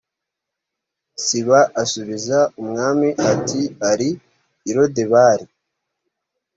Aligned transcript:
siba 1.23 1.59
asubiza 1.83 2.39
umwami 2.61 3.09
ati 3.31 3.61
ari 3.91 4.09
i 4.69 4.71
lodebari 4.75 5.45